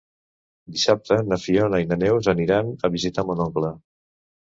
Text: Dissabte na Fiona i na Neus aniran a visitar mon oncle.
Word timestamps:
Dissabte 0.77 1.17
na 1.27 1.39
Fiona 1.45 1.83
i 1.85 1.89
na 1.91 2.01
Neus 2.07 2.33
aniran 2.37 2.75
a 2.91 2.95
visitar 2.99 3.31
mon 3.31 3.49
oncle. 3.51 3.75